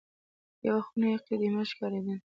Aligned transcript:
یوه 0.67 0.81
خونه 0.85 1.07
یې 1.11 1.17
قدیمه 1.27 1.63
ښکارېدله. 1.69 2.15